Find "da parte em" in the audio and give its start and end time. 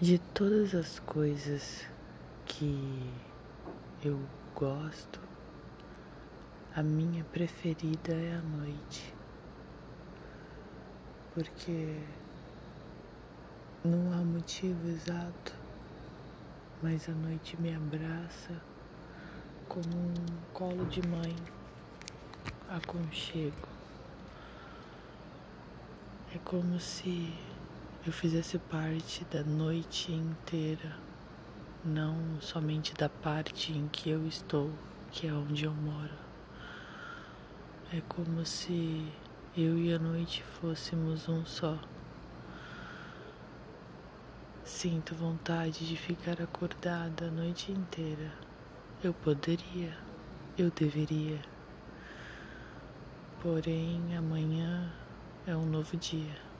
32.92-33.88